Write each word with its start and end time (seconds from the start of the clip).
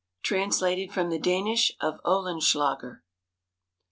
_Translated 0.25 0.91
from 0.91 1.11
the 1.11 1.19
Danish 1.19 1.73
of 1.79 1.99
Oehlenschläger. 2.03 3.01